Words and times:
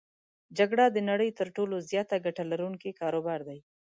جګړه 0.57 0.85
د 0.91 0.97
نړی 1.09 1.29
تر 1.39 1.47
ټولو 1.55 1.75
زیاته 1.89 2.15
ګټه 2.25 2.43
لرونکی 2.51 2.97
کاروبار 3.01 3.39
دی. 3.47 3.59